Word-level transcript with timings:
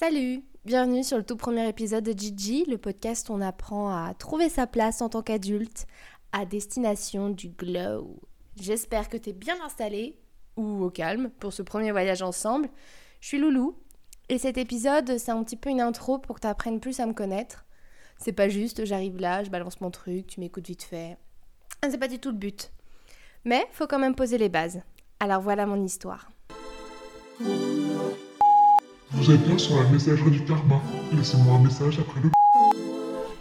Salut, 0.00 0.44
bienvenue 0.64 1.02
sur 1.02 1.16
le 1.16 1.24
tout 1.24 1.36
premier 1.36 1.68
épisode 1.68 2.04
de 2.04 2.16
Gigi, 2.16 2.64
le 2.66 2.78
podcast 2.78 3.28
où 3.28 3.32
on 3.32 3.40
apprend 3.40 3.90
à 3.90 4.14
trouver 4.14 4.48
sa 4.48 4.68
place 4.68 5.02
en 5.02 5.08
tant 5.08 5.22
qu'adulte 5.22 5.88
à 6.30 6.46
destination 6.46 7.30
du 7.30 7.48
glow. 7.48 8.20
J'espère 8.54 9.08
que 9.08 9.16
t'es 9.16 9.32
bien 9.32 9.56
installé 9.60 10.16
ou 10.56 10.84
au 10.84 10.90
calme 10.90 11.30
pour 11.40 11.52
ce 11.52 11.62
premier 11.62 11.90
voyage 11.90 12.22
ensemble. 12.22 12.68
Je 13.20 13.26
suis 13.26 13.38
Loulou 13.38 13.76
et 14.28 14.38
cet 14.38 14.56
épisode 14.56 15.18
c'est 15.18 15.32
un 15.32 15.42
petit 15.42 15.56
peu 15.56 15.68
une 15.68 15.80
intro 15.80 16.20
pour 16.20 16.36
que 16.36 16.42
t'apprennes 16.42 16.78
plus 16.78 17.00
à 17.00 17.06
me 17.06 17.12
connaître. 17.12 17.66
C'est 18.18 18.30
pas 18.32 18.48
juste 18.48 18.84
j'arrive 18.84 19.18
là, 19.18 19.42
je 19.42 19.50
balance 19.50 19.80
mon 19.80 19.90
truc, 19.90 20.28
tu 20.28 20.38
m'écoutes 20.38 20.68
vite 20.68 20.84
fait. 20.84 21.16
Ah, 21.82 21.90
c'est 21.90 21.98
pas 21.98 22.06
du 22.06 22.20
tout 22.20 22.30
le 22.30 22.38
but. 22.38 22.70
Mais 23.44 23.66
faut 23.72 23.88
quand 23.88 23.98
même 23.98 24.14
poser 24.14 24.38
les 24.38 24.48
bases. 24.48 24.80
Alors 25.18 25.42
voilà 25.42 25.66
mon 25.66 25.82
histoire. 25.82 26.30
Vous 29.10 29.30
êtes 29.30 29.42
bien 29.42 29.56
sur 29.56 29.82
la 29.82 29.88
messagerie 29.88 30.30
du 30.30 30.44
karma. 30.44 30.82
Laissez-moi 31.12 31.54
un 31.54 31.62
message 31.62 31.98
après 31.98 32.20
le. 32.20 32.30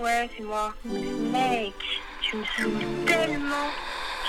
Ouais, 0.01 0.29
c'est 0.35 0.43
moi. 0.43 0.73
Mec, 0.85 1.73
tu 2.21 2.37
me 2.37 2.43
saoules 2.43 3.05
tellement. 3.05 3.67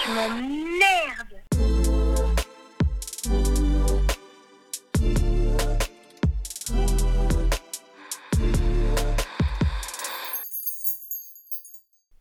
Tu 0.03 0.11
m'emmerdes. 0.11 1.39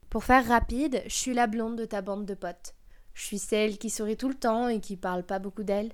Pour 0.08 0.22
faire 0.22 0.46
rapide, 0.46 1.02
je 1.06 1.14
suis 1.14 1.34
la 1.34 1.48
blonde 1.48 1.76
de 1.76 1.84
ta 1.84 2.02
bande 2.02 2.24
de 2.24 2.34
potes. 2.34 2.74
Je 3.14 3.24
suis 3.24 3.38
celle 3.38 3.78
qui 3.78 3.90
sourit 3.90 4.16
tout 4.16 4.28
le 4.28 4.34
temps 4.34 4.68
et 4.68 4.80
qui 4.80 4.96
parle 4.96 5.24
pas 5.24 5.40
beaucoup 5.40 5.64
d'elle. 5.64 5.90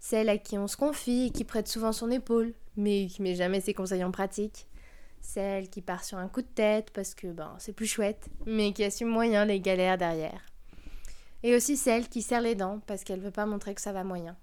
Celle 0.00 0.28
à 0.28 0.38
qui 0.38 0.56
on 0.56 0.68
se 0.68 0.76
confie 0.76 1.26
et 1.26 1.30
qui 1.30 1.42
prête 1.42 1.66
souvent 1.66 1.92
son 1.92 2.10
épaule, 2.10 2.54
mais 2.78 3.06
qui 3.06 3.20
met 3.20 3.34
jamais 3.34 3.60
ses 3.60 3.74
conseils 3.74 4.04
en 4.04 4.10
pratique. 4.10 4.66
Celle 5.20 5.68
qui 5.68 5.82
part 5.82 6.04
sur 6.04 6.16
un 6.16 6.28
coup 6.28 6.42
de 6.42 6.46
tête 6.46 6.90
parce 6.92 7.14
que 7.14 7.26
ben 7.26 7.54
c'est 7.58 7.72
plus 7.72 7.86
chouette, 7.86 8.28
mais 8.46 8.72
qui 8.72 8.84
assume 8.84 9.08
moyen 9.08 9.44
les 9.44 9.60
galères 9.60 9.98
derrière. 9.98 10.46
Et 11.42 11.54
aussi 11.54 11.76
celle 11.76 12.08
qui 12.08 12.22
serre 12.22 12.40
les 12.40 12.54
dents 12.54 12.80
parce 12.86 13.04
qu'elle 13.04 13.20
veut 13.20 13.32
pas 13.32 13.46
montrer 13.46 13.74
que 13.74 13.80
ça 13.80 13.92
va 13.92 14.04
moyen. 14.04 14.36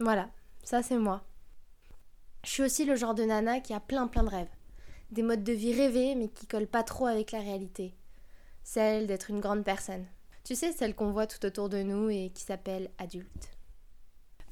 Voilà, 0.00 0.28
ça 0.64 0.82
c'est 0.82 0.98
moi. 0.98 1.24
Je 2.44 2.50
suis 2.50 2.62
aussi 2.62 2.84
le 2.84 2.96
genre 2.96 3.14
de 3.14 3.24
nana 3.24 3.60
qui 3.60 3.72
a 3.72 3.80
plein 3.80 4.08
plein 4.08 4.24
de 4.24 4.28
rêves. 4.28 4.50
Des 5.10 5.22
modes 5.22 5.44
de 5.44 5.52
vie 5.52 5.72
rêvés 5.72 6.16
mais 6.16 6.28
qui 6.28 6.46
collent 6.46 6.66
pas 6.66 6.82
trop 6.82 7.06
avec 7.06 7.30
la 7.30 7.40
réalité. 7.40 7.94
Celle 8.64 9.06
d'être 9.06 9.30
une 9.30 9.40
grande 9.40 9.64
personne. 9.64 10.04
Tu 10.44 10.54
sais, 10.54 10.72
celle 10.72 10.94
qu'on 10.94 11.12
voit 11.12 11.26
tout 11.26 11.44
autour 11.46 11.68
de 11.68 11.82
nous 11.82 12.10
et 12.10 12.30
qui 12.34 12.42
s'appelle 12.42 12.90
adulte. 12.98 13.57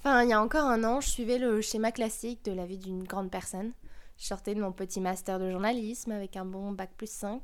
Enfin, 0.07 0.23
il 0.23 0.31
y 0.31 0.35
a 0.35 0.41
encore 0.41 0.67
un 0.67 0.85
an, 0.85 1.01
je 1.01 1.09
suivais 1.09 1.37
le 1.37 1.61
schéma 1.61 1.91
classique 1.91 2.45
de 2.45 2.53
la 2.53 2.65
vie 2.65 2.79
d'une 2.79 3.03
grande 3.03 3.29
personne. 3.29 3.73
Je 4.17 4.25
sortais 4.25 4.55
de 4.55 4.61
mon 4.61 4.71
petit 4.71 5.01
master 5.01 5.41
de 5.41 5.51
journalisme 5.51 6.13
avec 6.13 6.37
un 6.37 6.45
bon 6.45 6.71
bac 6.71 6.91
plus 6.97 7.11
5. 7.11 7.43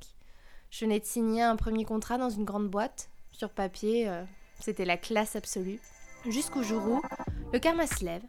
Je 0.71 0.85
venais 0.85 1.01
de 1.01 1.05
signer 1.05 1.43
un 1.43 1.57
premier 1.57 1.85
contrat 1.85 2.19
dans 2.19 2.31
une 2.31 2.45
grande 2.45 2.69
boîte. 2.69 3.11
Sur 3.33 3.51
papier, 3.51 4.09
euh, 4.09 4.23
c'était 4.61 4.85
la 4.85 4.97
classe 4.97 5.35
absolue. 5.35 5.81
Jusqu'au 6.29 6.63
jour 6.63 6.85
où 6.87 7.03
le 7.53 7.59
karma 7.59 7.89
se 7.89 8.05
lève. 8.05 8.23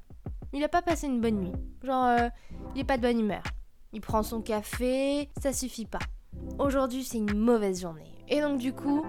Il 0.52 0.64
a 0.64 0.68
pas 0.68 0.81
passé 0.81 1.06
une 1.06 1.22
bonne 1.22 1.40
nuit. 1.40 1.53
Genre, 1.84 2.06
euh, 2.06 2.30
il 2.73 2.81
est 2.81 2.86
pas 2.86 2.97
de 2.97 3.03
bonne 3.03 3.20
humeur. 3.20 3.44
Il 3.92 4.02
prend 4.02 4.23
son 4.23 4.42
café, 4.42 5.30
ça 5.44 5.53
suffit 5.53 5.86
pas. 5.86 6.00
Aujourd'hui, 6.58 7.03
c'est 7.03 7.20
une 7.20 7.38
mauvaise 7.38 7.81
journée. 7.81 8.12
Et 8.30 8.42
donc, 8.42 8.58
du 8.58 8.73
coup, 8.73 9.06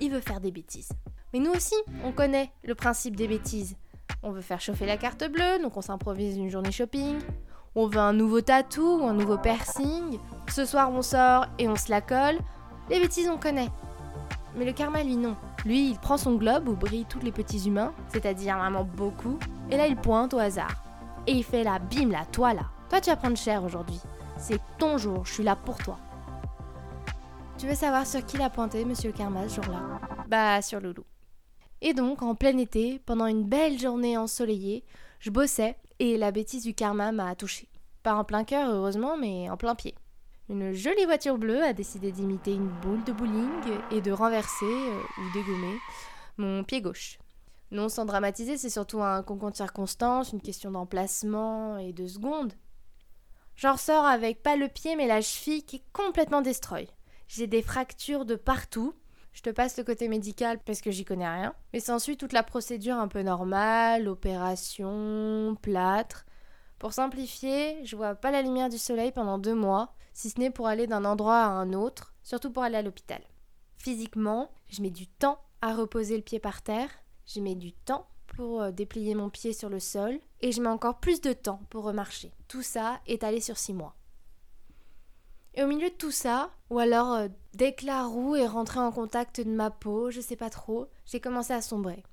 il 0.00 0.10
veut 0.10 0.20
faire 0.20 0.42
des 0.42 0.52
bêtises. 0.52 0.90
Mais 1.32 1.38
nous 1.38 1.52
aussi, 1.52 1.76
on 2.04 2.12
connaît 2.12 2.52
le 2.62 2.74
principe 2.74 3.16
des 3.16 3.26
bêtises. 3.26 3.74
On 4.26 4.32
veut 4.32 4.40
faire 4.40 4.60
chauffer 4.60 4.86
la 4.86 4.96
carte 4.96 5.22
bleue, 5.30 5.62
donc 5.62 5.76
on 5.76 5.80
s'improvise 5.80 6.36
une 6.36 6.50
journée 6.50 6.72
shopping. 6.72 7.20
On 7.76 7.86
veut 7.86 8.00
un 8.00 8.12
nouveau 8.12 8.40
tatou 8.40 8.98
ou 8.98 9.06
un 9.06 9.12
nouveau 9.12 9.38
piercing. 9.38 10.18
Ce 10.48 10.64
soir, 10.64 10.90
on 10.90 11.00
sort 11.00 11.46
et 11.60 11.68
on 11.68 11.76
se 11.76 11.88
la 11.92 12.00
colle. 12.00 12.40
Les 12.90 12.98
bêtises, 12.98 13.28
on 13.28 13.38
connaît. 13.38 13.68
Mais 14.56 14.64
le 14.64 14.72
karma, 14.72 15.04
lui, 15.04 15.16
non. 15.16 15.36
Lui, 15.64 15.90
il 15.90 15.98
prend 16.00 16.16
son 16.16 16.34
globe 16.34 16.68
où 16.68 16.74
brillent 16.74 17.04
tous 17.04 17.20
les 17.20 17.30
petits 17.30 17.68
humains, 17.68 17.92
c'est-à-dire 18.08 18.58
vraiment 18.58 18.82
beaucoup, 18.82 19.38
et 19.70 19.76
là, 19.76 19.86
il 19.86 19.94
pointe 19.94 20.34
au 20.34 20.38
hasard. 20.38 20.74
Et 21.28 21.32
il 21.32 21.44
fait 21.44 21.62
la 21.62 21.78
bim 21.78 22.10
là, 22.10 22.24
toi 22.32 22.52
là. 22.52 22.62
Toi, 22.90 23.00
tu 23.00 23.10
vas 23.10 23.16
prendre 23.16 23.36
cher 23.36 23.62
aujourd'hui. 23.62 24.00
C'est 24.38 24.60
ton 24.76 24.98
jour, 24.98 25.24
je 25.24 25.34
suis 25.34 25.44
là 25.44 25.54
pour 25.54 25.76
toi. 25.76 25.98
Tu 27.58 27.68
veux 27.68 27.76
savoir 27.76 28.04
sur 28.04 28.26
qui 28.26 28.38
l'a 28.38 28.50
pointé, 28.50 28.84
monsieur 28.84 29.12
le 29.12 29.16
karma, 29.16 29.48
ce 29.48 29.62
jour-là? 29.62 30.00
Bah, 30.26 30.60
sur 30.62 30.80
Loulou. 30.80 31.04
Et 31.82 31.94
donc, 31.94 32.22
en 32.22 32.34
plein 32.34 32.56
été, 32.56 33.00
pendant 33.00 33.26
une 33.26 33.44
belle 33.44 33.78
journée 33.78 34.16
ensoleillée, 34.16 34.84
je 35.20 35.30
bossais 35.30 35.76
et 35.98 36.16
la 36.16 36.30
bêtise 36.30 36.64
du 36.64 36.74
karma 36.74 37.12
m'a 37.12 37.34
touchée. 37.34 37.68
Pas 38.02 38.14
en 38.14 38.24
plein 38.24 38.44
cœur, 38.44 38.70
heureusement, 38.70 39.16
mais 39.16 39.50
en 39.50 39.56
plein 39.56 39.74
pied. 39.74 39.94
Une 40.48 40.72
jolie 40.72 41.04
voiture 41.06 41.38
bleue 41.38 41.62
a 41.64 41.72
décidé 41.72 42.12
d'imiter 42.12 42.52
une 42.52 42.68
boule 42.80 43.02
de 43.04 43.12
bowling 43.12 43.50
et 43.90 44.00
de 44.00 44.12
renverser, 44.12 44.64
euh, 44.64 45.00
ou 45.18 45.32
dégommer, 45.32 45.76
mon 46.36 46.62
pied 46.62 46.80
gauche. 46.80 47.18
Non 47.72 47.88
sans 47.88 48.04
dramatiser, 48.04 48.56
c'est 48.56 48.70
surtout 48.70 49.02
un 49.02 49.22
concours 49.22 49.50
de 49.50 49.56
circonstances, 49.56 50.32
une 50.32 50.40
question 50.40 50.70
d'emplacement 50.70 51.78
et 51.78 51.92
de 51.92 52.06
secondes. 52.06 52.52
J'en 53.56 53.72
ressors 53.72 54.04
avec 54.04 54.42
pas 54.42 54.56
le 54.56 54.68
pied 54.68 54.94
mais 54.94 55.08
la 55.08 55.20
cheville 55.20 55.64
qui 55.64 55.76
est 55.76 55.92
complètement 55.92 56.42
destroy. 56.42 56.86
J'ai 57.26 57.48
des 57.48 57.62
fractures 57.62 58.24
de 58.24 58.36
partout, 58.36 58.94
je 59.36 59.42
te 59.42 59.50
passe 59.50 59.76
le 59.76 59.84
côté 59.84 60.08
médical 60.08 60.58
parce 60.64 60.80
que 60.80 60.90
j'y 60.90 61.04
connais 61.04 61.28
rien. 61.28 61.54
Mais 61.74 61.80
s'ensuit 61.80 62.16
toute 62.16 62.32
la 62.32 62.42
procédure 62.42 62.96
un 62.96 63.06
peu 63.06 63.20
normale, 63.20 64.08
opération, 64.08 65.58
plâtre. 65.60 66.24
Pour 66.78 66.94
simplifier, 66.94 67.84
je 67.84 67.96
vois 67.96 68.14
pas 68.14 68.30
la 68.30 68.40
lumière 68.40 68.70
du 68.70 68.78
soleil 68.78 69.12
pendant 69.12 69.36
deux 69.36 69.54
mois, 69.54 69.92
si 70.14 70.30
ce 70.30 70.40
n'est 70.40 70.50
pour 70.50 70.68
aller 70.68 70.86
d'un 70.86 71.04
endroit 71.04 71.42
à 71.42 71.48
un 71.48 71.74
autre, 71.74 72.14
surtout 72.22 72.50
pour 72.50 72.62
aller 72.62 72.78
à 72.78 72.82
l'hôpital. 72.82 73.20
Physiquement, 73.76 74.50
je 74.68 74.80
mets 74.80 74.90
du 74.90 75.06
temps 75.06 75.38
à 75.60 75.74
reposer 75.74 76.16
le 76.16 76.22
pied 76.22 76.38
par 76.38 76.62
terre, 76.62 76.88
je 77.26 77.40
mets 77.40 77.56
du 77.56 77.74
temps 77.74 78.08
pour 78.38 78.62
euh, 78.62 78.70
déplier 78.70 79.14
mon 79.14 79.28
pied 79.28 79.52
sur 79.52 79.68
le 79.68 79.80
sol, 79.80 80.18
et 80.40 80.50
je 80.50 80.62
mets 80.62 80.70
encore 80.70 80.98
plus 80.98 81.20
de 81.20 81.34
temps 81.34 81.60
pour 81.68 81.84
remarcher. 81.84 82.32
Tout 82.48 82.62
ça 82.62 83.00
étalé 83.06 83.42
sur 83.42 83.58
six 83.58 83.74
mois. 83.74 83.96
Et 85.56 85.62
au 85.62 85.66
milieu 85.66 85.88
de 85.88 85.94
tout 85.94 86.10
ça, 86.10 86.50
ou 86.68 86.78
alors 86.78 87.14
euh, 87.14 87.28
dès 87.54 87.74
que 87.74 87.86
la 87.86 88.04
roue 88.04 88.36
est 88.36 88.46
rentrée 88.46 88.78
en 88.78 88.92
contact 88.92 89.40
de 89.40 89.50
ma 89.50 89.70
peau, 89.70 90.10
je 90.10 90.20
sais 90.20 90.36
pas 90.36 90.50
trop, 90.50 90.88
j'ai 91.06 91.18
commencé 91.18 91.54
à 91.54 91.62
sombrer. 91.62 92.04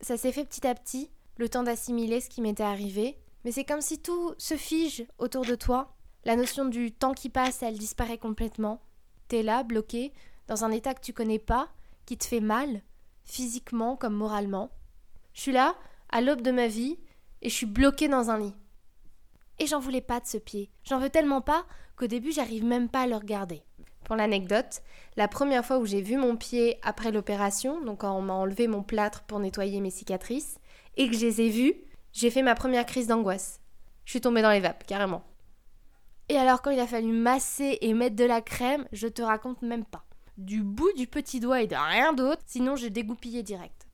Ça 0.00 0.16
s'est 0.16 0.30
fait 0.30 0.44
petit 0.44 0.64
à 0.66 0.74
petit, 0.76 1.10
le 1.36 1.48
temps 1.48 1.64
d'assimiler 1.64 2.20
ce 2.20 2.28
qui 2.28 2.40
m'était 2.40 2.62
arrivé, 2.62 3.18
mais 3.44 3.50
c'est 3.50 3.64
comme 3.64 3.80
si 3.80 4.00
tout 4.00 4.34
se 4.38 4.56
fige 4.56 5.04
autour 5.18 5.44
de 5.44 5.56
toi. 5.56 5.96
La 6.24 6.36
notion 6.36 6.66
du 6.66 6.92
temps 6.92 7.14
qui 7.14 7.28
passe, 7.28 7.64
elle 7.64 7.78
disparaît 7.78 8.16
complètement. 8.16 8.80
T'es 9.26 9.42
là, 9.42 9.64
bloqué, 9.64 10.12
dans 10.46 10.64
un 10.64 10.70
état 10.70 10.94
que 10.94 11.00
tu 11.00 11.12
connais 11.12 11.40
pas, 11.40 11.68
qui 12.06 12.16
te 12.16 12.24
fait 12.24 12.40
mal, 12.40 12.82
physiquement 13.24 13.96
comme 13.96 14.14
moralement. 14.14 14.70
Je 15.32 15.40
suis 15.40 15.52
là, 15.52 15.74
à 16.10 16.20
l'aube 16.20 16.42
de 16.42 16.52
ma 16.52 16.68
vie, 16.68 16.98
et 17.42 17.48
je 17.48 17.54
suis 17.54 17.66
bloqué 17.66 18.06
dans 18.06 18.30
un 18.30 18.38
lit. 18.38 18.54
Et 19.58 19.66
j'en 19.66 19.80
voulais 19.80 20.00
pas 20.00 20.20
de 20.20 20.26
ce 20.26 20.38
pied. 20.38 20.70
J'en 20.84 20.98
veux 20.98 21.10
tellement 21.10 21.40
pas 21.40 21.66
qu'au 21.96 22.06
début 22.06 22.32
j'arrive 22.32 22.64
même 22.64 22.88
pas 22.88 23.02
à 23.02 23.06
le 23.06 23.16
regarder. 23.16 23.62
Pour 24.04 24.16
l'anecdote, 24.16 24.82
la 25.16 25.28
première 25.28 25.64
fois 25.64 25.78
où 25.78 25.86
j'ai 25.86 26.02
vu 26.02 26.16
mon 26.16 26.36
pied 26.36 26.78
après 26.82 27.10
l'opération, 27.10 27.82
donc 27.82 28.00
quand 28.00 28.16
on 28.16 28.22
m'a 28.22 28.34
enlevé 28.34 28.68
mon 28.68 28.82
plâtre 28.82 29.22
pour 29.22 29.40
nettoyer 29.40 29.80
mes 29.80 29.90
cicatrices, 29.90 30.58
et 30.96 31.08
que 31.08 31.16
je 31.16 31.26
les 31.26 31.40
ai 31.40 31.48
vus, 31.48 31.74
j'ai 32.12 32.30
fait 32.30 32.42
ma 32.42 32.54
première 32.54 32.86
crise 32.86 33.06
d'angoisse. 33.06 33.60
Je 34.04 34.10
suis 34.10 34.20
tombée 34.20 34.42
dans 34.42 34.50
les 34.50 34.60
vapes, 34.60 34.84
carrément. 34.86 35.24
Et 36.28 36.36
alors 36.36 36.62
quand 36.62 36.70
il 36.70 36.80
a 36.80 36.86
fallu 36.86 37.12
masser 37.12 37.78
et 37.80 37.94
mettre 37.94 38.16
de 38.16 38.24
la 38.24 38.40
crème, 38.40 38.86
je 38.92 39.08
te 39.08 39.22
raconte 39.22 39.62
même 39.62 39.84
pas. 39.84 40.04
Du 40.36 40.62
bout 40.62 40.92
du 40.94 41.06
petit 41.06 41.40
doigt 41.40 41.62
et 41.62 41.66
de 41.66 41.76
rien 41.76 42.12
d'autre, 42.12 42.42
sinon 42.46 42.76
j'ai 42.76 42.90
dégoupillé 42.90 43.42
direct. 43.42 43.86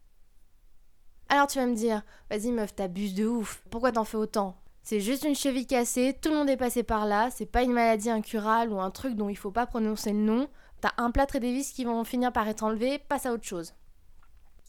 Alors 1.29 1.47
tu 1.47 1.59
vas 1.59 1.67
me 1.67 1.75
dire, 1.75 2.03
vas-y 2.29 2.51
meuf, 2.51 2.75
t'abuses 2.75 3.15
de 3.15 3.27
ouf, 3.27 3.63
pourquoi 3.71 3.93
t'en 3.93 4.05
fais 4.05 4.17
autant? 4.17 4.60
C'est 4.83 5.01
juste 5.01 5.25
une 5.25 5.35
cheville 5.35 5.67
cassée, 5.67 6.17
tout 6.21 6.31
le 6.31 6.37
monde 6.37 6.51
est 6.51 6.57
passé 6.57 6.83
par 6.83 7.07
là, 7.07 7.29
c'est 7.31 7.47
pas 7.47 7.63
une 7.63 7.73
maladie 7.73 8.11
incurable 8.11 8.73
ou 8.73 8.81
un 8.81 8.91
truc 8.91 9.15
dont 9.15 9.29
il 9.29 9.37
faut 9.37 9.51
pas 9.51 9.67
prononcer 9.67 10.13
le 10.13 10.19
nom. 10.19 10.49
T'as 10.81 10.93
un 10.97 11.11
plâtre 11.11 11.37
et 11.37 11.41
des 11.41 11.53
vis 11.53 11.73
qui 11.73 11.85
vont 11.85 12.03
finir 12.05 12.33
par 12.33 12.49
être 12.49 12.65
enlevés, 12.65 12.99
passe 12.99 13.27
à 13.27 13.33
autre 13.33 13.45
chose. 13.45 13.75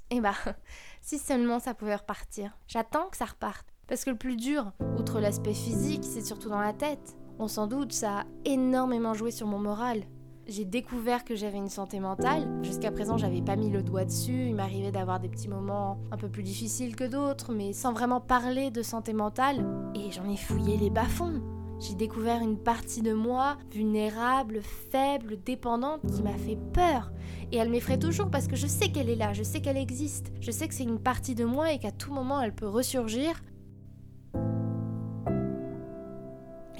Et 0.10 0.20
bah, 0.20 0.34
si 1.02 1.18
seulement 1.18 1.60
ça 1.60 1.74
pouvait 1.74 1.96
repartir. 1.96 2.58
J'attends 2.68 3.08
que 3.10 3.18
ça 3.18 3.26
reparte. 3.26 3.66
Parce 3.88 4.06
que 4.06 4.10
le 4.10 4.18
plus 4.18 4.36
dur, 4.36 4.72
outre 4.98 5.20
l'aspect 5.20 5.54
physique, 5.54 6.04
c'est 6.04 6.26
surtout 6.26 6.50
dans 6.50 6.62
la 6.62 6.74
tête. 6.74 7.16
On 7.40 7.48
s'en 7.48 7.68
doute, 7.68 7.94
ça 7.94 8.20
a 8.20 8.24
énormément 8.46 9.14
joué 9.14 9.32
sur 9.32 9.48
mon 9.48 9.60
moral 9.60 10.04
j'ai 10.52 10.66
découvert 10.66 11.24
que 11.24 11.34
j'avais 11.34 11.58
une 11.58 11.70
santé 11.70 12.00
mentale. 12.00 12.46
Jusqu'à 12.62 12.92
présent, 12.92 13.18
j'avais 13.18 13.42
pas 13.42 13.56
mis 13.56 13.70
le 13.70 13.82
doigt 13.82 14.04
dessus. 14.04 14.48
Il 14.48 14.56
m'arrivait 14.56 14.92
d'avoir 14.92 15.20
des 15.20 15.30
petits 15.30 15.48
moments 15.48 16.00
un 16.12 16.18
peu 16.18 16.28
plus 16.28 16.44
difficiles 16.44 16.96
que 16.96 17.06
d'autres, 17.06 17.54
mais 17.54 17.72
sans 17.72 17.94
vraiment 17.94 18.20
parler 18.20 18.70
de 18.70 18.82
santé 18.82 19.14
mentale. 19.14 19.66
Et 19.96 20.12
j'en 20.12 20.30
ai 20.30 20.36
fouillé 20.36 20.78
les 20.78 20.90
bas-fonds. 20.90 21.42
J'ai 21.80 21.96
découvert 21.96 22.42
une 22.42 22.58
partie 22.58 23.02
de 23.02 23.14
moi 23.14 23.58
vulnérable, 23.72 24.62
faible, 24.62 25.38
dépendante 25.44 26.02
qui 26.14 26.22
m'a 26.22 26.38
fait 26.38 26.60
peur. 26.74 27.12
Et 27.52 27.58
elle 27.58 27.70
m'effraie 27.70 27.98
toujours 27.98 28.30
parce 28.30 28.48
que 28.48 28.56
je 28.56 28.68
sais 28.68 28.90
qu'elle 28.90 29.10
est 29.10 29.16
là, 29.16 29.34
je 29.34 29.44
sais 29.44 29.62
qu'elle 29.62 29.78
existe, 29.78 30.32
je 30.42 30.52
sais 30.52 30.68
que 30.68 30.76
c'est 30.76 30.84
une 30.84 31.00
partie 31.00 31.34
de 31.34 31.44
moi 31.44 31.72
et 31.74 31.80
qu'à 31.80 31.92
tout 31.92 32.14
moment 32.14 32.40
elle 32.40 32.54
peut 32.54 32.68
ressurgir. 32.68 33.42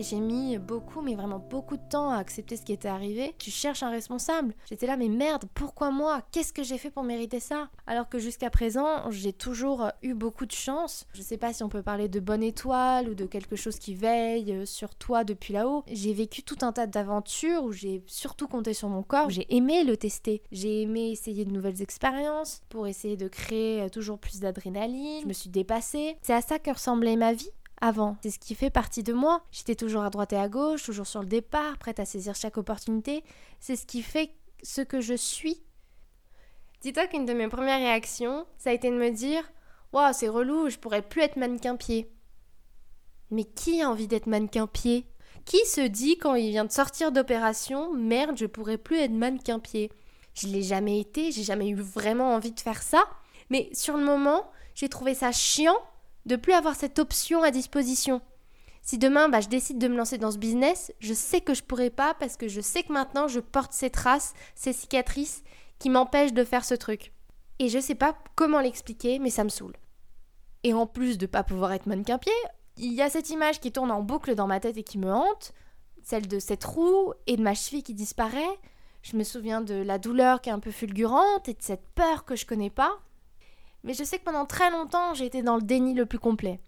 J'ai 0.02 0.20
mis 0.20 0.58
beaucoup, 0.58 1.02
mais 1.02 1.16
vraiment 1.16 1.38
beaucoup 1.38 1.78
de 1.78 1.88
temps 1.90 2.10
à 2.10 2.18
accepter 2.18 2.58
ce 2.58 2.64
qui 2.64 2.74
était 2.74 2.88
arrivé. 2.88 3.36
Tu 3.38 3.52
cherches 3.52 3.84
un 3.84 3.92
responsable. 3.92 4.56
J'étais 4.68 4.88
là, 4.88 4.98
mais 4.98 5.10
merde, 5.10 5.46
pourquoi 5.54 5.92
moi? 5.92 6.22
Qu'est-ce 6.32 6.54
que 6.54 6.64
j'ai 6.64 6.78
fait 6.78 6.90
pour 6.90 7.04
mériter 7.04 7.40
ça? 7.40 7.70
Alors 7.86 8.10
que 8.10 8.18
jusqu'à 8.18 8.50
présent, 8.50 9.12
j'ai 9.12 9.32
toujours 9.32 9.90
eu 10.02 10.14
beaucoup 10.14 10.46
de 10.46 10.52
chance. 10.52 11.06
Je 11.14 11.22
sais 11.22 11.38
pas 11.38 11.54
si 11.54 11.64
on 11.64 11.70
peut 11.70 11.84
parler 11.84 12.08
de 12.08 12.20
bonne 12.20 12.42
étoile 12.42 13.10
ou 13.10 13.14
de 13.14 13.26
quelque 13.26 13.56
chose 13.56 13.78
qui 13.78 13.94
veille 13.94 14.66
sur 14.66 14.96
toi 14.96 15.24
depuis 15.24 15.54
là-haut. 15.54 15.84
J'ai 15.88 16.14
vécu 16.14 16.44
tout 16.44 16.58
un 16.62 16.72
tas 16.72 16.88
d'aventures 16.88 17.64
où 17.64 17.72
j'ai 17.72 18.04
surtout 18.08 18.48
compté 18.48 18.74
sur 18.74 18.90
mon 18.90 19.04
corps. 19.04 19.30
J'ai 19.30 19.46
aimé 19.56 19.84
le 19.84 19.98
tester. 19.98 20.42
J'ai 20.52 20.82
aimé 20.82 21.12
essayer 21.12 21.46
de 21.46 21.52
nouvelles 21.52 21.82
expériences 21.82 22.64
pour 22.70 22.88
essayer 22.88 23.18
de 23.18 23.28
créer 23.28 23.90
toujours 23.92 24.18
plus 24.18 24.40
d'adrénaline. 24.40 25.22
Je 25.22 25.28
me 25.28 25.34
suis 25.34 25.50
dépassée. 25.50 26.18
C'est 26.22 26.34
à 26.34 26.42
ça 26.42 26.58
que 26.58 26.72
ressemblait 26.72 27.16
ma 27.16 27.34
vie 27.34 27.52
avant. 27.82 28.18
C'est 28.24 28.30
ce 28.30 28.40
qui 28.40 28.56
fait 28.56 28.70
partie 28.70 29.04
de 29.04 29.14
moi. 29.14 29.44
J'étais 29.52 29.76
toujours 29.76 30.04
à 30.04 30.10
droite 30.10 30.34
et 30.34 30.38
à 30.38 30.48
gauche, 30.48 30.84
toujours 30.84 31.08
sur 31.08 31.22
le 31.22 31.28
départ, 31.28 31.78
prête 31.78 32.00
à 32.00 32.06
saisir 32.06 32.36
chaque 32.36 32.58
opportunité. 32.58 33.24
C'est 33.60 33.76
ce 33.76 33.86
qui 33.86 34.04
fait 34.04 34.32
ce 34.64 34.82
que 34.82 35.02
je 35.02 35.16
suis. 35.16 35.62
Dis-toi 36.82 37.08
qu'une 37.08 37.26
de 37.26 37.34
mes 37.34 37.48
premières 37.48 37.80
réactions, 37.80 38.46
ça 38.58 38.70
a 38.70 38.74
été 38.74 38.90
de 38.90 38.96
me 38.96 39.10
dire 39.10 39.44
Waouh, 39.94 40.14
c'est 40.14 40.30
relou, 40.30 40.70
je 40.70 40.78
pourrais 40.78 41.02
plus 41.02 41.22
être 41.22 41.36
mannequin 41.36 41.76
pied. 41.76 42.10
Mais 43.30 43.44
qui 43.44 43.82
a 43.82 43.90
envie 43.90 44.08
d'être 44.08 44.28
mannequin 44.28 44.68
pied 44.68 45.06
Qui 45.46 45.64
se 45.66 45.82
dit 45.82 46.18
quand 46.18 46.36
il 46.36 46.50
vient 46.50 46.66
de 46.66 46.72
sortir 46.72 47.12
d'opération 47.12 47.94
Merde, 47.94 48.38
je 48.38 48.46
pourrais 48.46 48.78
plus 48.78 48.98
être 48.98 49.12
mannequin 49.12 49.60
pied 49.60 49.92
Je 50.34 50.48
l'ai 50.48 50.64
jamais 50.64 51.00
été, 51.00 51.32
j'ai 51.32 51.44
jamais 51.44 51.70
eu 51.70 51.76
vraiment 51.76 52.34
envie 52.36 52.52
de 52.52 52.60
faire 52.60 52.82
ça. 52.82 53.04
Mais 53.50 53.70
sur 53.74 53.98
le 53.98 54.04
moment, 54.04 54.50
j'ai 54.76 54.90
trouvé 54.90 55.14
ça 55.14 55.32
chiant 55.32 55.78
de 56.26 56.36
plus 56.36 56.54
avoir 56.54 56.76
cette 56.76 57.00
option 57.00 57.44
à 57.44 57.52
disposition. 57.52 58.22
Si 58.82 58.98
demain 58.98 59.30
bah, 59.30 59.42
je 59.42 59.48
décide 59.48 59.78
de 59.78 59.88
me 59.88 59.96
lancer 59.96 60.18
dans 60.18 60.32
ce 60.32 60.38
business, 60.38 60.92
je 61.00 61.14
sais 61.14 61.42
que 61.42 61.54
je 61.54 61.64
pourrai 61.64 61.90
pas 61.90 62.14
parce 62.16 62.36
que 62.36 62.48
je 62.48 62.62
sais 62.62 62.84
que 62.84 62.94
maintenant 62.94 63.28
je 63.28 63.40
porte 63.40 63.74
ces 63.74 63.90
traces, 63.90 64.34
ces 64.56 64.74
cicatrices 64.74 65.44
qui 65.80 65.90
m'empêchent 65.90 66.34
de 66.34 66.44
faire 66.44 66.66
ce 66.66 66.76
truc. 66.76 67.14
Et 67.60 67.70
je 67.70 67.80
sais 67.80 67.96
pas 67.96 68.16
comment 68.36 68.60
l'expliquer, 68.60 69.20
mais 69.20 69.30
ça 69.30 69.44
me 69.44 69.50
saoule. 69.50 69.76
Et 70.64 70.74
en 70.74 70.88
plus 70.88 71.18
de 71.18 71.26
pas 71.26 71.44
pouvoir 71.44 71.74
être 71.74 71.86
mannequin 71.86 72.18
pied, 72.18 72.34
il 72.78 72.94
y 72.94 73.02
a 73.02 73.10
cette 73.10 73.30
image 73.30 73.60
qui 73.60 73.72
tourne 73.72 73.92
en 73.92 74.02
boucle 74.02 74.36
dans 74.36 74.48
ma 74.48 74.60
tête 74.60 74.78
et 74.78 74.84
qui 74.84 74.98
me 74.98 75.12
hante, 75.12 75.54
celle 76.04 76.28
de 76.28 76.40
cette 76.40 76.64
roue 76.64 77.14
et 77.28 77.38
de 77.38 77.44
ma 77.44 77.54
cheville 77.54 77.84
qui 77.84 77.94
disparaît. 77.94 78.60
Je 79.04 79.16
me 79.16 79.24
souviens 79.24 79.62
de 79.62 79.76
la 79.76 79.98
douleur 79.98 80.42
qui 80.42 80.50
est 80.50 80.54
un 80.54 80.60
peu 80.60 80.72
fulgurante 80.72 81.50
et 81.50 81.54
de 81.54 81.62
cette 81.62 81.88
peur 81.96 82.26
que 82.26 82.36
je 82.36 82.46
connais 82.46 82.70
pas. 82.70 83.00
Mais 83.84 83.94
je 83.94 84.04
sais 84.04 84.20
que 84.20 84.24
pendant 84.24 84.46
très 84.46 84.70
longtemps, 84.70 85.14
j'ai 85.14 85.26
été 85.26 85.42
dans 85.42 85.56
le 85.56 85.62
déni 85.62 85.94
le 85.94 86.06
plus 86.06 86.20
complet. 86.20 86.60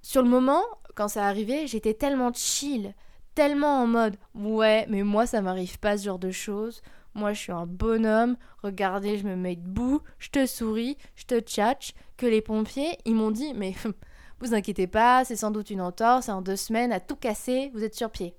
Sur 0.00 0.22
le 0.22 0.28
moment, 0.28 0.62
quand 0.94 1.08
ça 1.08 1.26
arrivait, 1.26 1.66
j'étais 1.66 1.94
tellement 1.94 2.32
chill, 2.32 2.94
tellement 3.34 3.82
en 3.82 3.86
mode 3.86 4.16
ouais, 4.34 4.86
mais 4.88 5.02
moi 5.02 5.26
ça 5.26 5.42
m'arrive 5.42 5.78
pas 5.78 5.96
ce 5.96 6.04
genre 6.04 6.18
de 6.18 6.30
choses. 6.30 6.82
Moi 7.14 7.34
je 7.34 7.40
suis 7.40 7.52
un 7.52 7.66
bonhomme, 7.66 8.36
regardez, 8.62 9.18
je 9.18 9.26
me 9.26 9.36
mets 9.36 9.56
debout, 9.56 10.00
je 10.18 10.30
te 10.30 10.46
souris, 10.46 10.96
je 11.14 11.24
te 11.24 11.40
tchatche, 11.40 11.92
que 12.16 12.26
les 12.26 12.40
pompiers, 12.40 12.98
ils 13.04 13.14
m'ont 13.14 13.30
dit 13.30 13.52
mais 13.54 13.74
vous 14.40 14.54
inquiétez 14.54 14.86
pas, 14.86 15.24
c'est 15.24 15.36
sans 15.36 15.50
doute 15.50 15.70
une 15.70 15.82
entorse, 15.82 16.28
en 16.28 16.42
deux 16.42 16.56
semaines 16.56 16.92
à 16.92 17.00
tout 17.00 17.16
casser, 17.16 17.70
vous 17.74 17.84
êtes 17.84 17.94
sur 17.94 18.10
pied. 18.10 18.34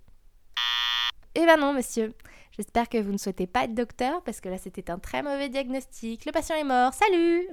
Eh 1.35 1.45
ben 1.45 1.57
non, 1.57 1.74
monsieur. 1.74 2.13
J'espère 2.51 2.88
que 2.88 3.00
vous 3.00 3.12
ne 3.12 3.18
souhaitez 3.18 3.47
pas 3.47 3.63
être 3.63 3.74
docteur 3.74 4.21
parce 4.21 4.39
que 4.39 4.50
là 4.50 4.59
c'était 4.59 4.91
un 4.91 5.00
très 5.00 5.24
mauvais 5.24 5.50
diagnostic. 5.50 6.25
Le 6.25 6.31
patient 6.31 6.56
est 6.56 6.63
mort. 6.63 6.94
Salut 6.94 7.47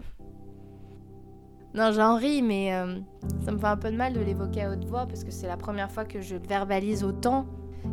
non, 1.72 1.92
j'en 1.92 2.16
ris, 2.16 2.42
mais 2.42 2.74
euh, 2.74 2.98
ça 3.44 3.52
me 3.52 3.58
fait 3.58 3.66
un 3.66 3.76
peu 3.76 3.90
de 3.90 3.96
mal 3.96 4.12
de 4.12 4.20
l'évoquer 4.20 4.62
à 4.62 4.72
haute 4.72 4.84
voix 4.86 5.06
parce 5.06 5.22
que 5.22 5.30
c'est 5.30 5.46
la 5.46 5.56
première 5.56 5.90
fois 5.90 6.04
que 6.04 6.20
je 6.20 6.34
le 6.34 6.42
verbalise 6.46 7.04
autant. 7.04 7.46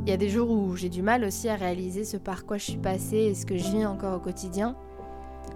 Il 0.06 0.10
y 0.10 0.14
a 0.14 0.18
des 0.18 0.30
jours 0.30 0.50
où 0.50 0.76
j'ai 0.76 0.90
du 0.90 1.04
mal 1.04 1.24
aussi 1.24 1.48
à 1.48 1.56
réaliser 1.56 2.04
ce 2.04 2.18
par 2.18 2.46
quoi 2.46 2.58
je 2.58 2.64
suis 2.64 2.78
passée 2.78 3.18
et 3.18 3.36
ce 3.36 3.46
que 3.46 3.56
je 3.56 3.70
vis 3.70 3.86
encore 3.86 4.16
au 4.16 4.20
quotidien. 4.20 4.76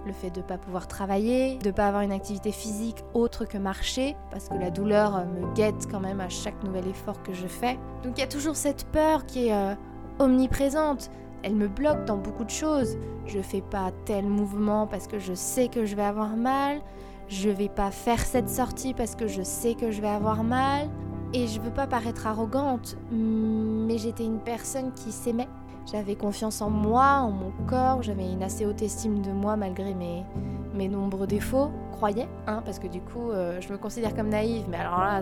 Le 0.05 0.13
fait 0.13 0.29
de 0.29 0.39
ne 0.39 0.45
pas 0.45 0.57
pouvoir 0.57 0.87
travailler, 0.87 1.57
de 1.57 1.67
ne 1.67 1.73
pas 1.73 1.87
avoir 1.87 2.03
une 2.03 2.11
activité 2.11 2.51
physique 2.51 3.03
autre 3.13 3.45
que 3.45 3.57
marcher, 3.57 4.15
parce 4.29 4.49
que 4.49 4.55
la 4.55 4.69
douleur 4.69 5.25
me 5.25 5.53
guette 5.53 5.87
quand 5.89 5.99
même 5.99 6.21
à 6.21 6.29
chaque 6.29 6.63
nouvel 6.63 6.87
effort 6.87 7.21
que 7.23 7.33
je 7.33 7.47
fais. 7.47 7.77
Donc 8.03 8.17
il 8.17 8.19
y 8.19 8.23
a 8.23 8.27
toujours 8.27 8.55
cette 8.55 8.85
peur 8.85 9.25
qui 9.25 9.47
est 9.47 9.53
euh, 9.53 9.73
omniprésente. 10.19 11.09
Elle 11.43 11.55
me 11.55 11.67
bloque 11.67 12.05
dans 12.05 12.17
beaucoup 12.17 12.43
de 12.43 12.51
choses. 12.51 12.97
Je 13.25 13.39
fais 13.39 13.61
pas 13.61 13.91
tel 14.05 14.25
mouvement 14.25 14.85
parce 14.85 15.07
que 15.07 15.17
je 15.17 15.33
sais 15.33 15.67
que 15.67 15.85
je 15.85 15.95
vais 15.95 16.03
avoir 16.03 16.37
mal 16.37 16.81
je 17.31 17.49
vais 17.49 17.69
pas 17.69 17.91
faire 17.91 18.19
cette 18.19 18.49
sortie 18.49 18.93
parce 18.93 19.15
que 19.15 19.27
je 19.27 19.41
sais 19.41 19.73
que 19.73 19.89
je 19.89 20.01
vais 20.01 20.09
avoir 20.09 20.43
mal. 20.43 20.89
Et 21.33 21.47
je 21.47 21.61
veux 21.61 21.71
pas 21.71 21.87
paraître 21.87 22.27
arrogante, 22.27 22.97
mais 23.09 23.97
j'étais 23.97 24.25
une 24.25 24.39
personne 24.39 24.91
qui 24.91 25.13
s'aimait. 25.13 25.47
J'avais 25.89 26.15
confiance 26.15 26.61
en 26.61 26.69
moi, 26.69 27.21
en 27.21 27.31
mon 27.31 27.51
corps, 27.67 28.03
j'avais 28.03 28.29
une 28.29 28.43
assez 28.43 28.65
haute 28.65 28.81
estime 28.81 29.21
de 29.21 29.31
moi 29.31 29.55
malgré 29.55 29.93
mes, 29.93 30.25
mes 30.73 30.89
nombreux 30.89 31.27
défauts, 31.27 31.71
croyais, 31.93 32.27
hein, 32.47 32.61
parce 32.65 32.79
que 32.79 32.87
du 32.87 32.99
coup, 32.99 33.31
euh, 33.31 33.61
je 33.61 33.71
me 33.71 33.77
considère 33.77 34.13
comme 34.13 34.27
naïve, 34.27 34.65
mais 34.69 34.75
alors 34.75 34.99
là, 34.99 35.21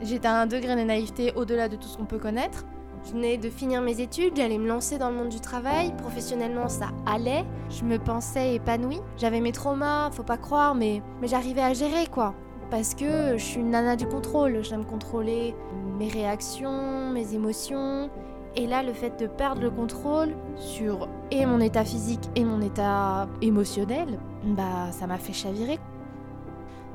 j'étais 0.00 0.28
à 0.28 0.40
un 0.40 0.46
degré 0.46 0.76
de 0.76 0.82
naïveté 0.82 1.32
au-delà 1.34 1.68
de 1.68 1.74
tout 1.74 1.88
ce 1.88 1.98
qu'on 1.98 2.06
peut 2.06 2.18
connaître. 2.18 2.64
Je 3.04 3.12
venais 3.12 3.38
de 3.38 3.48
finir 3.48 3.80
mes 3.80 4.00
études, 4.00 4.36
j'allais 4.36 4.58
me 4.58 4.66
lancer 4.66 4.98
dans 4.98 5.10
le 5.10 5.16
monde 5.16 5.28
du 5.28 5.40
travail. 5.40 5.94
Professionnellement, 5.98 6.68
ça 6.68 6.88
allait. 7.06 7.44
Je 7.70 7.84
me 7.84 7.98
pensais 7.98 8.54
épanouie. 8.54 9.00
J'avais 9.16 9.40
mes 9.40 9.52
traumas, 9.52 10.10
faut 10.10 10.22
pas 10.22 10.36
croire, 10.36 10.74
mais, 10.74 11.02
mais 11.20 11.28
j'arrivais 11.28 11.62
à 11.62 11.72
gérer 11.72 12.06
quoi. 12.06 12.34
Parce 12.70 12.94
que 12.94 13.38
je 13.38 13.42
suis 13.42 13.60
une 13.60 13.70
nana 13.70 13.96
du 13.96 14.06
contrôle. 14.06 14.62
J'aime 14.62 14.84
contrôler 14.84 15.54
mes 15.98 16.08
réactions, 16.08 17.10
mes 17.10 17.34
émotions. 17.34 18.10
Et 18.56 18.66
là, 18.66 18.82
le 18.82 18.92
fait 18.92 19.18
de 19.20 19.26
perdre 19.26 19.62
le 19.62 19.70
contrôle 19.70 20.34
sur 20.56 21.08
et 21.30 21.46
mon 21.46 21.60
état 21.60 21.84
physique 21.84 22.28
et 22.34 22.44
mon 22.44 22.60
état 22.60 23.28
émotionnel, 23.40 24.18
bah 24.44 24.90
ça 24.90 25.06
m'a 25.06 25.18
fait 25.18 25.32
chavirer. 25.32 25.78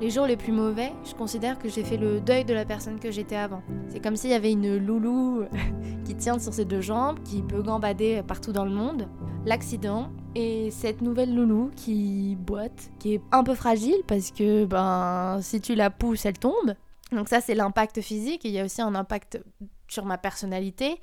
Les 0.02 0.10
jours 0.10 0.26
les 0.26 0.36
plus 0.36 0.52
mauvais, 0.52 0.92
je 1.06 1.14
considère 1.14 1.58
que 1.60 1.70
j'ai 1.70 1.84
fait 1.84 1.98
le 1.98 2.20
deuil 2.20 2.44
de 2.44 2.54
la 2.54 2.66
personne 2.66 3.00
que 3.00 3.12
j'étais 3.12 3.36
avant. 3.36 3.62
C'est 3.88 4.02
comme 4.02 4.16
s'il 4.16 4.32
y 4.32 4.34
avait 4.34 4.52
une 4.52 4.78
loulou 4.78 5.46
qui 6.06 6.16
tient 6.16 6.40
sur 6.40 6.54
ses 6.54 6.66
deux 6.66 6.82
jambes, 6.82 7.20
qui 7.24 7.42
peut 7.42 7.62
gambader 7.62 8.22
partout 8.28 8.52
dans 8.52 8.66
le 8.66 8.72
monde. 8.72 9.08
L'accident 9.46 10.10
et 10.36 10.72
cette 10.72 11.02
nouvelle 11.02 11.34
loulou 11.34 11.72
qui 11.76 12.36
boite, 12.40 12.92
qui 13.00 13.16
est 13.16 13.22
un 13.32 13.44
peu 13.44 13.56
fragile 13.56 14.02
parce 14.08 14.32
que 14.32 14.66
ben 14.66 15.40
si 15.42 15.62
tu 15.62 15.76
la 15.76 15.90
pousses, 15.90 16.26
elle 16.26 16.40
tombe. 16.40 16.76
Donc 17.12 17.30
ça 17.30 17.40
c'est 17.40 17.54
l'impact 17.54 18.02
physique 18.02 18.42
il 18.46 18.52
y 18.52 18.60
a 18.60 18.66
aussi 18.66 18.82
un 18.82 18.96
impact 18.96 19.42
sur 19.88 20.06
ma 20.06 20.18
personnalité 20.18 21.00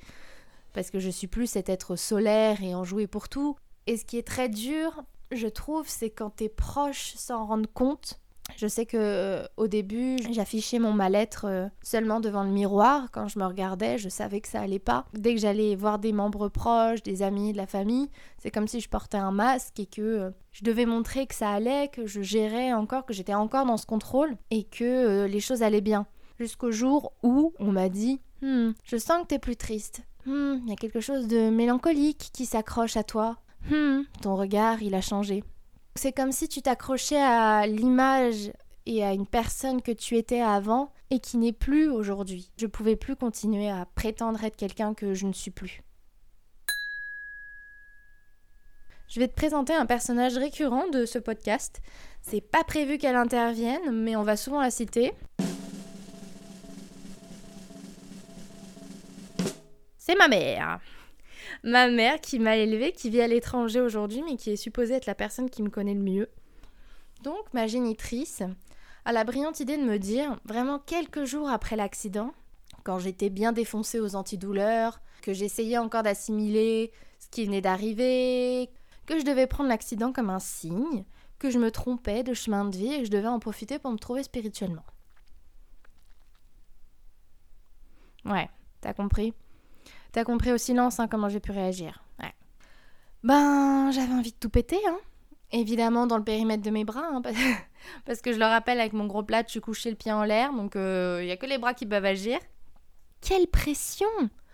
parce 0.73 0.91
que 0.91 0.99
je 0.99 1.09
suis 1.09 1.27
plus 1.27 1.47
cet 1.47 1.69
être 1.69 1.95
solaire 1.95 2.61
et 2.63 2.75
enjoué 2.75 3.07
pour 3.07 3.29
tout. 3.29 3.55
Et 3.87 3.97
ce 3.97 4.05
qui 4.05 4.17
est 4.17 4.27
très 4.27 4.49
dur, 4.49 5.03
je 5.31 5.47
trouve, 5.47 5.87
c'est 5.87 6.09
quand 6.09 6.29
tes 6.29 6.49
proches 6.49 7.13
s'en 7.15 7.45
rendent 7.45 7.71
compte 7.73 8.19
je 8.61 8.67
sais 8.67 8.85
que 8.85 8.95
euh, 8.95 9.43
au 9.57 9.67
début, 9.67 10.17
j'affichais 10.31 10.77
mon 10.77 10.93
mal-être 10.93 11.45
euh, 11.45 11.67
seulement 11.81 12.19
devant 12.19 12.43
le 12.43 12.51
miroir. 12.51 13.09
Quand 13.11 13.27
je 13.27 13.39
me 13.39 13.45
regardais, 13.45 13.97
je 13.97 14.07
savais 14.07 14.39
que 14.39 14.47
ça 14.47 14.61
allait 14.61 14.77
pas. 14.77 15.07
Dès 15.13 15.33
que 15.33 15.41
j'allais 15.41 15.75
voir 15.75 15.97
des 15.97 16.13
membres 16.13 16.47
proches, 16.47 17.01
des 17.01 17.23
amis, 17.23 17.53
de 17.53 17.57
la 17.57 17.65
famille, 17.65 18.07
c'est 18.37 18.51
comme 18.51 18.67
si 18.67 18.79
je 18.79 18.87
portais 18.87 19.17
un 19.17 19.31
masque 19.31 19.79
et 19.79 19.87
que 19.87 20.01
euh, 20.01 20.29
je 20.51 20.63
devais 20.63 20.85
montrer 20.85 21.25
que 21.25 21.33
ça 21.33 21.49
allait, 21.49 21.87
que 21.87 22.05
je 22.05 22.21
gérais 22.21 22.71
encore, 22.71 23.07
que 23.07 23.13
j'étais 23.13 23.33
encore 23.33 23.65
dans 23.65 23.77
ce 23.77 23.87
contrôle 23.87 24.37
et 24.51 24.63
que 24.63 25.25
les 25.25 25.39
choses 25.39 25.63
allaient 25.63 25.81
bien. 25.81 26.05
Jusqu'au 26.37 26.71
jour 26.71 27.13
où 27.23 27.53
on 27.57 27.71
m'a 27.71 27.89
dit 27.89 28.21
hmm, 28.43 28.73
Je 28.83 28.97
sens 28.97 29.23
que 29.23 29.27
t'es 29.27 29.39
plus 29.39 29.55
triste. 29.55 30.03
Hmm, 30.27 30.57
il 30.63 30.69
y 30.69 30.73
a 30.73 30.75
quelque 30.75 30.99
chose 30.99 31.27
de 31.27 31.49
mélancolique 31.49 32.29
qui 32.31 32.45
s'accroche 32.45 32.95
à 32.95 33.03
toi. 33.03 33.37
Hmm, 33.71 34.01
ton 34.21 34.35
regard, 34.35 34.83
il 34.83 34.93
a 34.93 35.01
changé. 35.01 35.43
C'est 35.95 36.13
comme 36.13 36.31
si 36.31 36.47
tu 36.47 36.61
t'accrochais 36.61 37.21
à 37.21 37.67
l'image 37.67 38.51
et 38.85 39.03
à 39.03 39.13
une 39.13 39.27
personne 39.27 39.81
que 39.81 39.91
tu 39.91 40.17
étais 40.17 40.41
avant 40.41 40.91
et 41.09 41.19
qui 41.19 41.37
n'est 41.37 41.53
plus 41.53 41.89
aujourd'hui. 41.89 42.51
Je 42.57 42.65
pouvais 42.65 42.95
plus 42.95 43.15
continuer 43.15 43.69
à 43.69 43.85
prétendre 43.95 44.43
être 44.43 44.55
quelqu'un 44.55 44.93
que 44.93 45.13
je 45.13 45.27
ne 45.27 45.33
suis 45.33 45.51
plus. 45.51 45.83
Je 49.07 49.19
vais 49.19 49.27
te 49.27 49.35
présenter 49.35 49.73
un 49.73 49.85
personnage 49.85 50.37
récurrent 50.37 50.87
de 50.87 51.05
ce 51.05 51.19
podcast. 51.19 51.81
C'est 52.21 52.39
pas 52.39 52.63
prévu 52.63 52.97
qu'elle 52.97 53.17
intervienne, 53.17 53.91
mais 53.91 54.15
on 54.15 54.23
va 54.23 54.37
souvent 54.37 54.61
la 54.61 54.71
citer. 54.71 55.11
C'est 59.97 60.15
ma 60.15 60.29
mère 60.29 60.79
ma 61.63 61.89
mère 61.89 62.19
qui 62.21 62.39
m'a 62.39 62.57
élevée, 62.57 62.91
qui 62.91 63.09
vit 63.09 63.21
à 63.21 63.27
l'étranger 63.27 63.81
aujourd'hui, 63.81 64.23
mais 64.23 64.37
qui 64.37 64.51
est 64.51 64.55
supposée 64.55 64.95
être 64.95 65.05
la 65.05 65.15
personne 65.15 65.49
qui 65.49 65.63
me 65.63 65.69
connaît 65.69 65.93
le 65.93 66.01
mieux. 66.01 66.29
Donc, 67.23 67.53
ma 67.53 67.67
génitrice 67.67 68.41
a 69.05 69.11
la 69.11 69.23
brillante 69.23 69.59
idée 69.59 69.77
de 69.77 69.83
me 69.83 69.99
dire, 69.99 70.39
vraiment 70.45 70.79
quelques 70.79 71.25
jours 71.25 71.49
après 71.49 71.75
l'accident, 71.75 72.33
quand 72.83 72.99
j'étais 72.99 73.29
bien 73.29 73.51
défoncée 73.51 73.99
aux 73.99 74.15
antidouleurs, 74.15 75.01
que 75.21 75.33
j'essayais 75.33 75.77
encore 75.77 76.03
d'assimiler 76.03 76.91
ce 77.19 77.27
qui 77.29 77.45
venait 77.45 77.61
d'arriver, 77.61 78.69
que 79.05 79.19
je 79.19 79.25
devais 79.25 79.47
prendre 79.47 79.69
l'accident 79.69 80.11
comme 80.11 80.29
un 80.29 80.39
signe, 80.39 81.05
que 81.37 81.49
je 81.49 81.59
me 81.59 81.71
trompais 81.71 82.23
de 82.23 82.33
chemin 82.33 82.65
de 82.65 82.75
vie 82.75 82.93
et 82.93 82.99
que 82.99 83.05
je 83.05 83.11
devais 83.11 83.27
en 83.27 83.39
profiter 83.39 83.79
pour 83.79 83.91
me 83.91 83.97
trouver 83.97 84.23
spirituellement. 84.23 84.85
Ouais, 88.25 88.49
t'as 88.81 88.93
compris? 88.93 89.33
T'as 90.11 90.23
compris 90.23 90.51
au 90.51 90.57
silence 90.57 90.99
hein, 90.99 91.07
comment 91.07 91.29
j'ai 91.29 91.39
pu 91.39 91.51
réagir. 91.51 92.03
Ouais. 92.19 92.33
Ben, 93.23 93.91
j'avais 93.91 94.13
envie 94.13 94.31
de 94.31 94.37
tout 94.37 94.49
péter, 94.49 94.79
hein. 94.87 94.97
Évidemment 95.53 96.07
dans 96.07 96.17
le 96.17 96.23
périmètre 96.23 96.63
de 96.63 96.69
mes 96.69 96.85
bras, 96.85 97.09
hein, 97.11 97.21
parce 98.05 98.21
que 98.21 98.31
je 98.31 98.39
le 98.39 98.45
rappelle, 98.45 98.79
avec 98.79 98.93
mon 98.93 99.05
gros 99.05 99.23
plat, 99.23 99.43
je 99.45 99.51
suis 99.51 99.61
couché 99.61 99.89
le 99.89 99.97
pied 99.97 100.11
en 100.11 100.23
l'air, 100.23 100.53
donc 100.53 100.73
il 100.75 100.81
euh, 100.81 101.23
n'y 101.25 101.31
a 101.31 101.37
que 101.37 101.45
les 101.45 101.57
bras 101.57 101.73
qui 101.73 101.85
peuvent 101.85 102.05
agir. 102.05 102.39
Quelle 103.19 103.47
pression 103.47 104.07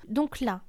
Donc 0.07 0.39
là, 0.39 0.61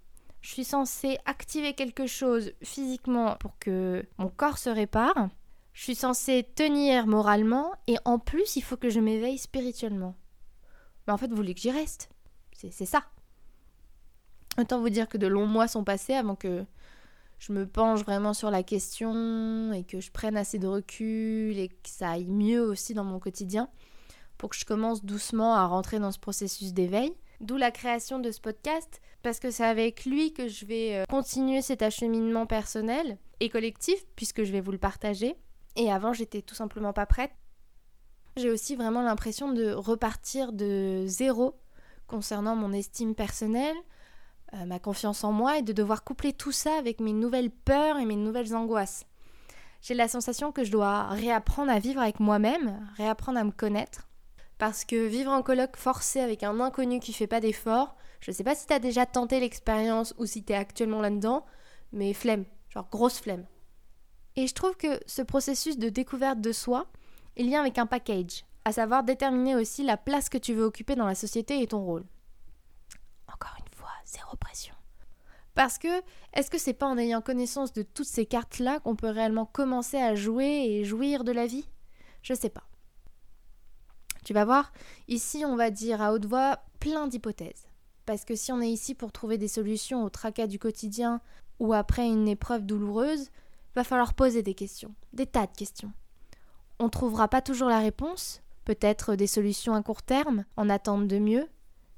je 0.42 0.50
suis 0.50 0.64
censée 0.64 1.18
activer 1.24 1.72
quelque 1.72 2.06
chose 2.06 2.52
physiquement 2.62 3.36
pour 3.36 3.58
que 3.58 4.04
mon 4.18 4.28
corps 4.28 4.58
se 4.58 4.70
répare. 4.70 5.28
Je 5.72 5.82
suis 5.82 5.94
censée 5.94 6.46
tenir 6.54 7.06
moralement 7.06 7.72
et 7.86 7.96
en 8.04 8.18
plus, 8.18 8.56
il 8.56 8.62
faut 8.62 8.76
que 8.76 8.90
je 8.90 9.00
m'éveille 9.00 9.38
spirituellement. 9.38 10.14
Mais 11.06 11.12
en 11.12 11.16
fait, 11.16 11.28
vous 11.28 11.36
voulez 11.36 11.54
que 11.54 11.60
j'y 11.60 11.70
reste? 11.70 12.10
C'est 12.52 12.86
ça. 12.86 13.04
Autant 14.56 14.80
vous 14.80 14.88
dire 14.88 15.08
que 15.08 15.18
de 15.18 15.26
longs 15.26 15.46
mois 15.46 15.68
sont 15.68 15.84
passés 15.84 16.14
avant 16.14 16.34
que 16.34 16.64
je 17.38 17.52
me 17.52 17.66
penche 17.66 18.00
vraiment 18.00 18.34
sur 18.34 18.50
la 18.50 18.62
question 18.62 19.72
et 19.72 19.84
que 19.84 20.00
je 20.00 20.10
prenne 20.10 20.36
assez 20.36 20.58
de 20.58 20.66
recul 20.66 21.58
et 21.58 21.68
que 21.68 21.88
ça 21.88 22.10
aille 22.10 22.26
mieux 22.26 22.62
aussi 22.62 22.94
dans 22.94 23.04
mon 23.04 23.20
quotidien 23.20 23.68
pour 24.38 24.50
que 24.50 24.56
je 24.56 24.64
commence 24.64 25.04
doucement 25.04 25.54
à 25.54 25.66
rentrer 25.66 25.98
dans 25.98 26.12
ce 26.12 26.18
processus 26.18 26.72
d'éveil. 26.72 27.12
D'où 27.40 27.56
la 27.56 27.70
création 27.70 28.18
de 28.18 28.30
ce 28.30 28.40
podcast, 28.40 29.00
parce 29.22 29.38
que 29.38 29.50
c'est 29.50 29.64
avec 29.64 30.04
lui 30.04 30.32
que 30.32 30.48
je 30.48 30.64
vais 30.64 30.96
euh, 30.96 31.04
continuer 31.08 31.62
cet 31.62 31.82
acheminement 31.82 32.46
personnel 32.46 33.18
et 33.40 33.48
collectif, 33.48 34.04
puisque 34.16 34.42
je 34.42 34.50
vais 34.50 34.60
vous 34.60 34.72
le 34.72 34.78
partager. 34.78 35.36
Et 35.76 35.92
avant, 35.92 36.12
j'étais 36.12 36.42
tout 36.42 36.56
simplement 36.56 36.92
pas 36.92 37.06
prête. 37.06 37.30
J'ai 38.36 38.50
aussi 38.50 38.74
vraiment 38.74 39.02
l'impression 39.02 39.52
de 39.52 39.72
repartir 39.72 40.52
de 40.52 41.04
zéro 41.06 41.54
concernant 42.06 42.56
mon 42.56 42.72
estime 42.72 43.14
personnelle, 43.14 43.76
euh, 44.54 44.64
ma 44.64 44.78
confiance 44.78 45.24
en 45.24 45.32
moi 45.32 45.58
et 45.58 45.62
de 45.62 45.72
devoir 45.72 46.04
coupler 46.04 46.32
tout 46.32 46.52
ça 46.52 46.78
avec 46.78 47.00
mes 47.00 47.12
nouvelles 47.12 47.50
peurs 47.50 47.98
et 47.98 48.04
mes 48.04 48.16
nouvelles 48.16 48.54
angoisses. 48.54 49.04
J'ai 49.82 49.94
la 49.94 50.08
sensation 50.08 50.52
que 50.52 50.64
je 50.64 50.72
dois 50.72 51.08
réapprendre 51.08 51.70
à 51.70 51.78
vivre 51.78 52.00
avec 52.00 52.18
moi-même, 52.18 52.88
réapprendre 52.96 53.38
à 53.38 53.44
me 53.44 53.50
connaître. 53.50 54.08
Parce 54.58 54.84
que 54.84 55.06
vivre 55.06 55.30
en 55.30 55.42
colloque 55.42 55.76
forcé 55.76 56.20
avec 56.20 56.42
un 56.42 56.58
inconnu 56.60 56.98
qui 56.98 57.12
fait 57.12 57.28
pas 57.28 57.40
d'efforts, 57.40 57.94
je 58.20 58.32
sais 58.32 58.42
pas 58.42 58.54
si 58.54 58.66
t'as 58.66 58.80
déjà 58.80 59.06
tenté 59.06 59.38
l'expérience 59.38 60.14
ou 60.18 60.26
si 60.26 60.42
t'es 60.42 60.54
actuellement 60.54 61.00
là-dedans, 61.00 61.44
mais 61.92 62.12
flemme, 62.12 62.44
genre 62.70 62.88
grosse 62.90 63.20
flemme. 63.20 63.46
Et 64.34 64.46
je 64.46 64.54
trouve 64.54 64.76
que 64.76 65.00
ce 65.06 65.22
processus 65.22 65.78
de 65.78 65.88
découverte 65.88 66.40
de 66.40 66.52
soi 66.52 66.86
est 67.36 67.42
lié 67.42 67.54
avec 67.54 67.78
un 67.78 67.86
package, 67.86 68.44
à 68.64 68.72
savoir 68.72 69.04
déterminer 69.04 69.54
aussi 69.54 69.84
la 69.84 69.96
place 69.96 70.28
que 70.28 70.38
tu 70.38 70.54
veux 70.54 70.64
occuper 70.64 70.96
dans 70.96 71.06
la 71.06 71.14
société 71.14 71.62
et 71.62 71.66
ton 71.68 71.84
rôle. 71.84 72.04
Zéro 74.08 74.36
pression. 74.36 74.74
Parce 75.54 75.76
que, 75.76 76.02
est-ce 76.32 76.50
que 76.50 76.56
c'est 76.56 76.72
pas 76.72 76.86
en 76.86 76.96
ayant 76.96 77.20
connaissance 77.20 77.72
de 77.72 77.82
toutes 77.82 78.06
ces 78.06 78.24
cartes-là 78.24 78.80
qu'on 78.80 78.96
peut 78.96 79.10
réellement 79.10 79.44
commencer 79.44 79.98
à 79.98 80.14
jouer 80.14 80.64
et 80.66 80.84
jouir 80.84 81.24
de 81.24 81.32
la 81.32 81.46
vie? 81.46 81.68
Je 82.22 82.32
sais 82.32 82.48
pas. 82.48 82.64
Tu 84.24 84.32
vas 84.32 84.46
voir, 84.46 84.72
ici 85.08 85.44
on 85.44 85.56
va 85.56 85.70
dire 85.70 86.00
à 86.00 86.12
haute 86.12 86.24
voix 86.24 86.60
plein 86.80 87.06
d'hypothèses. 87.06 87.66
Parce 88.06 88.24
que 88.24 88.34
si 88.34 88.50
on 88.50 88.62
est 88.62 88.70
ici 88.70 88.94
pour 88.94 89.12
trouver 89.12 89.36
des 89.36 89.48
solutions 89.48 90.04
au 90.04 90.08
tracas 90.08 90.46
du 90.46 90.58
quotidien 90.58 91.20
ou 91.58 91.74
après 91.74 92.06
une 92.06 92.28
épreuve 92.28 92.64
douloureuse, 92.64 93.30
va 93.74 93.84
falloir 93.84 94.14
poser 94.14 94.42
des 94.42 94.54
questions, 94.54 94.94
des 95.12 95.26
tas 95.26 95.46
de 95.46 95.56
questions. 95.56 95.92
On 96.78 96.88
trouvera 96.88 97.28
pas 97.28 97.42
toujours 97.42 97.68
la 97.68 97.80
réponse, 97.80 98.40
peut-être 98.64 99.16
des 99.16 99.26
solutions 99.26 99.74
à 99.74 99.82
court 99.82 100.02
terme, 100.02 100.44
en 100.56 100.70
attente 100.70 101.08
de 101.08 101.18
mieux, 101.18 101.46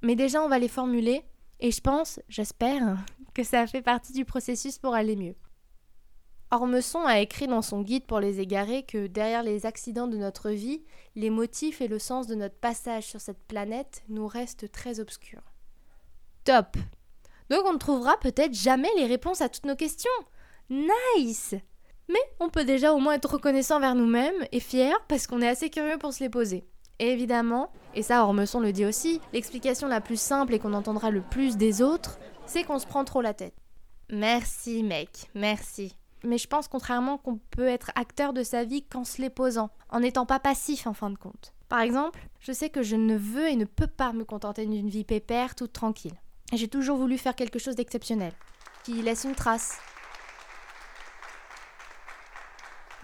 mais 0.02 0.16
déjà 0.16 0.42
on 0.42 0.48
va 0.48 0.58
les 0.58 0.68
formuler 0.68 1.24
et 1.60 1.70
je 1.70 1.80
pense, 1.80 2.20
j'espère, 2.28 2.96
que 3.34 3.44
ça 3.44 3.66
fait 3.66 3.82
partie 3.82 4.12
du 4.12 4.24
processus 4.24 4.78
pour 4.78 4.94
aller 4.94 5.16
mieux. 5.16 5.36
Ormesson 6.50 7.00
a 7.04 7.20
écrit 7.20 7.46
dans 7.46 7.62
son 7.62 7.82
guide 7.82 8.06
pour 8.06 8.18
les 8.18 8.40
égarés 8.40 8.82
que 8.82 9.06
derrière 9.06 9.44
les 9.44 9.66
accidents 9.66 10.08
de 10.08 10.16
notre 10.16 10.50
vie, 10.50 10.82
les 11.14 11.30
motifs 11.30 11.80
et 11.80 11.86
le 11.86 12.00
sens 12.00 12.26
de 12.26 12.34
notre 12.34 12.56
passage 12.56 13.04
sur 13.04 13.20
cette 13.20 13.46
planète 13.46 14.02
nous 14.08 14.26
restent 14.26 14.72
très 14.72 14.98
obscurs. 14.98 15.44
Top 16.42 16.76
Donc 17.50 17.64
on 17.66 17.74
ne 17.74 17.78
trouvera 17.78 18.18
peut-être 18.18 18.54
jamais 18.54 18.90
les 18.96 19.06
réponses 19.06 19.42
à 19.42 19.48
toutes 19.48 19.66
nos 19.66 19.76
questions. 19.76 20.10
Nice 20.70 21.54
Mais 22.08 22.18
on 22.40 22.48
peut 22.48 22.64
déjà 22.64 22.92
au 22.94 22.98
moins 22.98 23.14
être 23.14 23.34
reconnaissant 23.34 23.78
vers 23.78 23.94
nous-mêmes 23.94 24.46
et 24.50 24.60
fiers 24.60 24.96
parce 25.06 25.28
qu'on 25.28 25.42
est 25.42 25.48
assez 25.48 25.70
curieux 25.70 25.98
pour 25.98 26.12
se 26.12 26.24
les 26.24 26.30
poser. 26.30 26.66
Évidemment, 27.00 27.72
et 27.94 28.02
ça 28.02 28.22
Ormesson 28.22 28.60
le 28.60 28.72
dit 28.72 28.84
aussi, 28.84 29.22
l'explication 29.32 29.88
la 29.88 30.02
plus 30.02 30.20
simple 30.20 30.52
et 30.52 30.58
qu'on 30.58 30.74
entendra 30.74 31.10
le 31.10 31.22
plus 31.22 31.56
des 31.56 31.80
autres, 31.80 32.18
c'est 32.44 32.62
qu'on 32.62 32.78
se 32.78 32.86
prend 32.86 33.06
trop 33.06 33.22
la 33.22 33.32
tête. 33.32 33.54
Merci 34.10 34.82
mec, 34.82 35.30
merci. 35.34 35.96
Mais 36.24 36.36
je 36.36 36.46
pense 36.46 36.68
contrairement 36.68 37.16
qu'on 37.16 37.38
peut 37.38 37.66
être 37.66 37.90
acteur 37.94 38.34
de 38.34 38.42
sa 38.42 38.64
vie 38.64 38.82
qu'en 38.82 39.04
se 39.04 39.22
les 39.22 39.30
posant, 39.30 39.70
en 39.88 40.00
n'étant 40.00 40.26
pas 40.26 40.40
passif 40.40 40.86
en 40.86 40.92
fin 40.92 41.08
de 41.08 41.16
compte. 41.16 41.54
Par 41.70 41.80
exemple, 41.80 42.28
je 42.38 42.52
sais 42.52 42.68
que 42.68 42.82
je 42.82 42.96
ne 42.96 43.16
veux 43.16 43.48
et 43.48 43.56
ne 43.56 43.64
peux 43.64 43.86
pas 43.86 44.12
me 44.12 44.24
contenter 44.24 44.66
d'une 44.66 44.90
vie 44.90 45.04
pépère 45.04 45.54
toute 45.54 45.72
tranquille. 45.72 46.20
J'ai 46.52 46.68
toujours 46.68 46.98
voulu 46.98 47.16
faire 47.16 47.34
quelque 47.34 47.58
chose 47.58 47.76
d'exceptionnel, 47.76 48.34
qui 48.84 49.00
laisse 49.00 49.24
une 49.24 49.34
trace. 49.34 49.78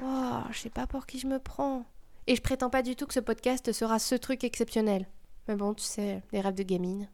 Oh, 0.03 0.41
je 0.51 0.59
sais 0.59 0.69
pas 0.69 0.87
pour 0.87 1.07
qui 1.07 1.19
je 1.19 1.27
me 1.27 1.39
prends. 1.39 1.87
Et 2.27 2.35
je 2.35 2.43
prétends 2.43 2.71
pas 2.71 2.83
du 2.83 2.97
tout 2.97 3.07
que 3.07 3.15
ce 3.15 3.21
podcast 3.21 3.73
sera 3.73 3.99
ce 3.99 4.15
truc 4.15 4.43
exceptionnel. 4.43 5.07
Mais 5.49 5.55
bon, 5.55 5.75
tu 5.75 5.85
sais, 5.85 6.23
les 6.33 6.41
rêves 6.41 6.55
de 6.55 6.65
gamine. 6.65 7.09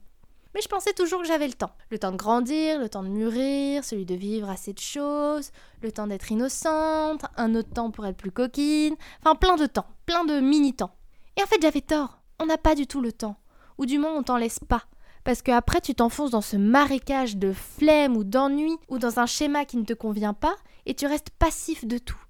Mais 0.54 0.61
je 0.61 0.69
pensais 0.69 0.92
toujours 0.92 1.21
que 1.21 1.26
j'avais 1.26 1.47
le 1.47 1.54
temps. 1.54 1.73
Le 1.90 1.99
temps 1.99 2.12
de 2.12 2.16
grandir, 2.16 2.78
le 2.78 2.88
temps 2.88 3.02
de 3.02 3.09
mûrir, 3.09 3.85
celui 3.85 4.04
de 4.04 4.14
vivre 4.14 4.50
assez 4.50 4.73
de 4.73 4.78
choses, 4.78 5.50
le 5.83 5.92
temps 5.92 6.07
d'être 6.07 6.31
innocente, 6.31 7.25
un 7.37 7.54
autre 7.54 7.71
temps 7.71 7.90
pour 7.90 8.07
être 8.07 8.16
plus 8.16 8.31
coquine, 8.31 8.95
enfin 9.21 9.35
plein 9.35 9.57
de 9.57 9.66
temps, 9.66 9.87
plein 10.04 10.25
de 10.25 10.40
mini-temps. 10.40 10.95
Et 11.37 11.42
en 11.42 11.47
fait 11.47 11.61
j'avais 11.62 11.81
tort, 11.81 12.21
on 12.38 12.47
n'a 12.47 12.59
pas 12.59 12.75
du 12.75 12.87
tout 12.87 13.00
le 13.00 13.12
temps. 13.12 13.37
Ou 13.78 13.87
du 13.87 13.99
moins 13.99 14.14
on 14.14 14.23
t'en 14.23 14.37
laisse 14.37 14.61
pas. 14.61 14.85
Parce 15.25 15.40
que 15.40 15.52
après 15.52 15.81
tu 15.81 15.95
t'enfonces 15.95 16.33
dans 16.33 16.42
ce 16.42 16.57
marécage 16.57 17.37
de 17.37 17.52
flemme 17.52 18.16
ou 18.16 18.25
d'ennui 18.25 18.76
ou 18.88 18.99
dans 18.99 19.21
un 19.21 19.26
schéma 19.26 19.64
qui 19.64 19.78
ne 19.78 19.85
te 19.85 19.95
convient 19.95 20.35
pas 20.35 20.57
et 20.85 20.95
tu 20.95 21.07
restes 21.07 21.31
passif 21.31 21.87
de 21.87 21.97
tout. 21.97 22.21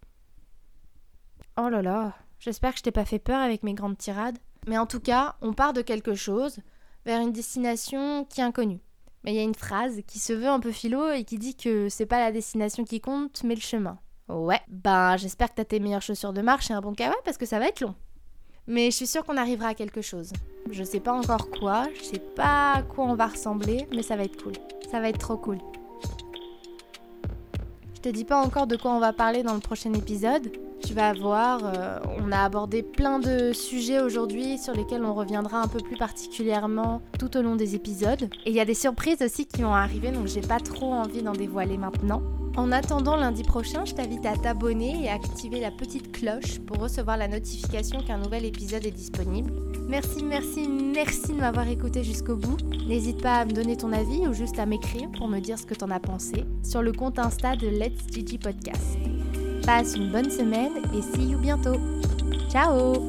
Oh 1.58 1.68
là 1.68 1.82
là, 1.82 2.14
J'espère 2.42 2.72
que 2.72 2.78
je 2.78 2.82
t'ai 2.82 2.90
pas 2.90 3.04
fait 3.04 3.20
peur 3.20 3.38
avec 3.38 3.62
mes 3.62 3.72
grandes 3.72 3.96
tirades. 3.96 4.36
Mais 4.66 4.76
en 4.76 4.84
tout 4.84 4.98
cas, 4.98 5.36
on 5.42 5.52
part 5.52 5.72
de 5.72 5.80
quelque 5.80 6.16
chose 6.16 6.58
vers 7.06 7.20
une 7.20 7.30
destination 7.30 8.24
qui 8.24 8.40
est 8.40 8.44
inconnue. 8.44 8.80
Mais 9.22 9.32
il 9.32 9.36
y 9.36 9.38
a 9.38 9.44
une 9.44 9.54
phrase 9.54 10.00
qui 10.08 10.18
se 10.18 10.32
veut 10.32 10.48
un 10.48 10.58
peu 10.58 10.72
philo 10.72 11.08
et 11.10 11.22
qui 11.22 11.38
dit 11.38 11.54
que 11.54 11.88
c'est 11.88 12.04
pas 12.04 12.18
la 12.18 12.32
destination 12.32 12.82
qui 12.82 13.00
compte, 13.00 13.44
mais 13.44 13.54
le 13.54 13.60
chemin. 13.60 13.96
Ouais, 14.28 14.60
ben 14.66 15.16
j'espère 15.16 15.50
que 15.50 15.54
t'as 15.54 15.64
tes 15.64 15.78
meilleures 15.78 16.02
chaussures 16.02 16.32
de 16.32 16.42
marche 16.42 16.68
et 16.72 16.74
un 16.74 16.80
bon 16.80 16.94
kawaii 16.94 17.14
parce 17.24 17.38
que 17.38 17.46
ça 17.46 17.60
va 17.60 17.68
être 17.68 17.80
long. 17.80 17.94
Mais 18.66 18.90
je 18.90 18.96
suis 18.96 19.06
sûre 19.06 19.24
qu'on 19.24 19.36
arrivera 19.36 19.68
à 19.68 19.74
quelque 19.74 20.02
chose. 20.02 20.32
Je 20.68 20.82
sais 20.82 20.98
pas 20.98 21.12
encore 21.12 21.48
quoi, 21.48 21.86
je 21.94 22.02
sais 22.02 22.22
pas 22.34 22.72
à 22.72 22.82
quoi 22.82 23.04
on 23.04 23.14
va 23.14 23.28
ressembler, 23.28 23.86
mais 23.94 24.02
ça 24.02 24.16
va 24.16 24.24
être 24.24 24.42
cool. 24.42 24.54
Ça 24.90 25.00
va 25.00 25.10
être 25.10 25.18
trop 25.18 25.36
cool. 25.36 25.58
Je 27.94 28.00
te 28.00 28.08
dis 28.08 28.24
pas 28.24 28.42
encore 28.42 28.66
de 28.66 28.76
quoi 28.76 28.92
on 28.92 28.98
va 28.98 29.12
parler 29.12 29.44
dans 29.44 29.54
le 29.54 29.60
prochain 29.60 29.92
épisode, 29.92 30.50
tu 30.82 30.94
vas 30.94 31.12
voir, 31.12 31.60
euh, 31.64 31.98
on 32.18 32.32
a 32.32 32.38
abordé 32.38 32.82
plein 32.82 33.18
de 33.18 33.52
sujets 33.52 34.00
aujourd'hui 34.00 34.58
sur 34.58 34.74
lesquels 34.74 35.04
on 35.04 35.14
reviendra 35.14 35.60
un 35.60 35.68
peu 35.68 35.78
plus 35.78 35.96
particulièrement 35.96 37.02
tout 37.18 37.36
au 37.36 37.42
long 37.42 37.56
des 37.56 37.74
épisodes. 37.74 38.28
Et 38.44 38.50
il 38.50 38.54
y 38.54 38.60
a 38.60 38.64
des 38.64 38.74
surprises 38.74 39.22
aussi 39.22 39.46
qui 39.46 39.62
vont 39.62 39.74
arriver, 39.74 40.10
donc 40.10 40.26
j'ai 40.26 40.40
pas 40.40 40.58
trop 40.58 40.92
envie 40.92 41.22
d'en 41.22 41.32
dévoiler 41.32 41.78
maintenant. 41.78 42.22
En 42.56 42.70
attendant 42.70 43.16
lundi 43.16 43.44
prochain, 43.44 43.84
je 43.86 43.94
t'invite 43.94 44.26
à 44.26 44.36
t'abonner 44.36 45.04
et 45.04 45.08
à 45.08 45.14
activer 45.14 45.58
la 45.60 45.70
petite 45.70 46.12
cloche 46.12 46.58
pour 46.66 46.78
recevoir 46.78 47.16
la 47.16 47.28
notification 47.28 48.00
qu'un 48.00 48.18
nouvel 48.18 48.44
épisode 48.44 48.84
est 48.84 48.90
disponible. 48.90 49.50
Merci, 49.88 50.22
merci, 50.22 50.68
merci 50.68 51.32
de 51.32 51.40
m'avoir 51.40 51.68
écouté 51.68 52.04
jusqu'au 52.04 52.36
bout. 52.36 52.56
N'hésite 52.86 53.22
pas 53.22 53.36
à 53.36 53.44
me 53.46 53.52
donner 53.52 53.76
ton 53.76 53.92
avis 53.92 54.26
ou 54.26 54.34
juste 54.34 54.58
à 54.58 54.66
m'écrire 54.66 55.10
pour 55.16 55.28
me 55.28 55.40
dire 55.40 55.58
ce 55.58 55.64
que 55.64 55.74
t'en 55.74 55.90
as 55.90 56.00
pensé 56.00 56.44
sur 56.62 56.82
le 56.82 56.92
compte 56.92 57.18
Insta 57.18 57.56
de 57.56 57.68
Let's 57.68 58.06
Gigi 58.12 58.38
Podcast. 58.38 58.98
Passe 59.64 59.96
une 59.96 60.10
bonne 60.10 60.30
semaine 60.30 60.72
et 60.94 61.02
see 61.02 61.30
you 61.30 61.38
bientôt. 61.38 61.76
Ciao 62.50 63.06